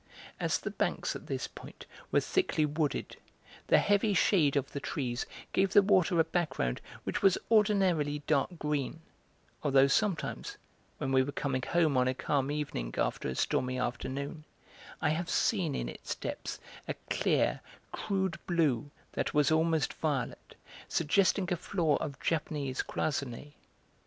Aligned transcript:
As 0.39 0.57
the 0.57 0.71
banks 0.71 1.15
at 1.15 1.27
this 1.27 1.45
point 1.47 1.85
were 2.11 2.21
thickly 2.21 2.65
wooded, 2.65 3.17
the 3.67 3.77
heavy 3.77 4.15
shade 4.15 4.55
of 4.55 4.71
the 4.71 4.79
trees 4.79 5.27
gave 5.53 5.73
the 5.73 5.83
water 5.83 6.19
a 6.19 6.23
background 6.23 6.81
which 7.03 7.21
was 7.21 7.37
ordinarily 7.51 8.23
dark 8.25 8.57
green, 8.57 9.01
although 9.61 9.85
sometimes, 9.85 10.57
when 10.97 11.11
we 11.11 11.21
were 11.21 11.31
coming 11.31 11.61
home 11.61 11.97
on 11.97 12.07
a 12.07 12.15
calm 12.15 12.49
evening 12.49 12.95
after 12.97 13.29
a 13.29 13.35
stormy 13.35 13.77
afternoon, 13.77 14.43
I 15.03 15.09
have 15.09 15.29
seen 15.29 15.75
in 15.75 15.87
its 15.87 16.15
depths 16.15 16.57
a 16.87 16.95
clear, 17.11 17.61
crude 17.91 18.39
blue 18.47 18.89
that 19.11 19.35
was 19.35 19.51
almost 19.51 19.93
violet, 19.93 20.55
suggesting 20.87 21.53
a 21.53 21.55
floor 21.55 22.01
of 22.01 22.19
Japanese 22.19 22.81
cloisonné. 22.81 23.53